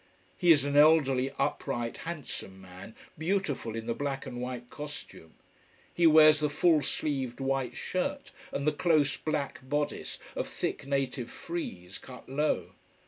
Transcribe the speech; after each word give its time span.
He 0.35 0.51
is 0.51 0.65
an 0.65 0.75
elderly, 0.75 1.31
upright, 1.37 1.97
handsome 2.09 2.59
man, 2.59 2.95
beautiful 3.19 3.75
in 3.75 3.85
the 3.85 3.93
black 3.93 4.25
and 4.25 4.41
white 4.41 4.71
costume. 4.71 5.35
He 5.93 6.07
wears 6.07 6.39
the 6.39 6.49
full 6.49 6.81
sleeved 6.81 7.39
white 7.39 7.77
shirt 7.77 8.31
and 8.51 8.65
the 8.65 8.71
close 8.73 9.15
black 9.15 9.59
bodice 9.61 10.17
of 10.35 10.47
thick, 10.47 10.87
native 10.87 11.29
frieze, 11.29 11.99
cut 11.99 12.27
low. 12.27 12.71